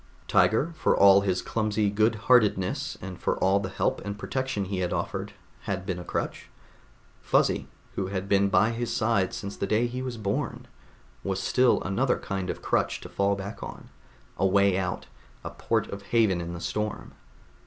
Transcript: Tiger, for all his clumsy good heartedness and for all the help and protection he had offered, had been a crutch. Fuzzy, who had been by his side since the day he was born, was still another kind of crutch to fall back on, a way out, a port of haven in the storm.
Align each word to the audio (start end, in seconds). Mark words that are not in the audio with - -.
Tiger, 0.27 0.73
for 0.79 0.97
all 0.97 1.21
his 1.21 1.43
clumsy 1.43 1.91
good 1.91 2.15
heartedness 2.25 2.97
and 3.03 3.19
for 3.19 3.37
all 3.37 3.59
the 3.59 3.69
help 3.69 4.01
and 4.03 4.17
protection 4.17 4.65
he 4.65 4.79
had 4.79 4.91
offered, 4.91 5.33
had 5.65 5.85
been 5.85 5.99
a 5.99 6.03
crutch. 6.03 6.49
Fuzzy, 7.21 7.67
who 7.93 8.07
had 8.07 8.27
been 8.27 8.49
by 8.49 8.71
his 8.71 8.91
side 8.91 9.31
since 9.31 9.55
the 9.55 9.67
day 9.67 9.85
he 9.85 10.01
was 10.01 10.17
born, 10.17 10.67
was 11.23 11.39
still 11.39 11.83
another 11.83 12.17
kind 12.17 12.49
of 12.49 12.63
crutch 12.63 12.99
to 13.01 13.09
fall 13.09 13.35
back 13.35 13.61
on, 13.61 13.89
a 14.39 14.45
way 14.47 14.75
out, 14.75 15.05
a 15.43 15.51
port 15.51 15.85
of 15.91 16.01
haven 16.01 16.41
in 16.41 16.53
the 16.55 16.59
storm. 16.61 17.13